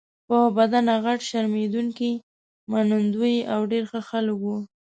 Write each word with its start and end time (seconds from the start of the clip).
په 0.27 0.37
بدنه 0.57 0.93
غټ، 1.03 1.19
شرمېدونکي، 1.29 2.11
منندوی 2.71 3.35
او 3.53 3.59
ډېر 3.71 3.83
ښه 3.91 4.01
خلک 4.09 4.35
وو. 4.43 4.57